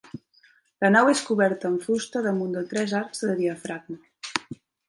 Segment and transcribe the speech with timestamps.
[0.83, 4.01] La nau és coberta amb de fusta damunt de tres arcs de diafragma.